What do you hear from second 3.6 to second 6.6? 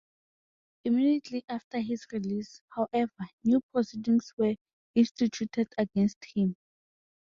proceedings were instituted against him.